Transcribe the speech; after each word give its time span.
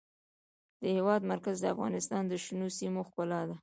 د 0.81 0.83
هېواد 0.97 1.21
مرکز 1.31 1.55
د 1.61 1.65
افغانستان 1.75 2.23
د 2.27 2.33
شنو 2.43 2.67
سیمو 2.77 3.01
ښکلا 3.07 3.41
ده. 3.49 3.55